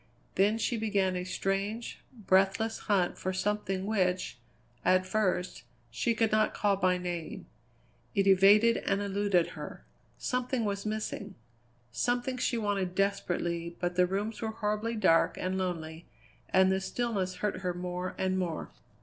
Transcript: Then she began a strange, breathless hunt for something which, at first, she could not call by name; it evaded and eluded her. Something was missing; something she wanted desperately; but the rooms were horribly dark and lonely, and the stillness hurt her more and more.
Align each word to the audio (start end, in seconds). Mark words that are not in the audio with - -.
Then 0.33 0.57
she 0.57 0.77
began 0.77 1.15
a 1.15 1.23
strange, 1.23 1.99
breathless 2.25 2.79
hunt 2.89 3.19
for 3.19 3.31
something 3.33 3.85
which, 3.85 4.39
at 4.83 5.05
first, 5.05 5.61
she 5.91 6.15
could 6.15 6.31
not 6.31 6.55
call 6.55 6.75
by 6.75 6.97
name; 6.97 7.45
it 8.15 8.25
evaded 8.25 8.77
and 8.77 8.99
eluded 8.99 9.49
her. 9.49 9.85
Something 10.17 10.65
was 10.65 10.87
missing; 10.87 11.35
something 11.91 12.37
she 12.37 12.57
wanted 12.57 12.95
desperately; 12.95 13.77
but 13.79 13.95
the 13.95 14.07
rooms 14.07 14.41
were 14.41 14.47
horribly 14.53 14.95
dark 14.95 15.37
and 15.37 15.59
lonely, 15.59 16.07
and 16.49 16.71
the 16.71 16.81
stillness 16.81 17.35
hurt 17.35 17.57
her 17.57 17.75
more 17.75 18.15
and 18.17 18.39
more. 18.39 18.71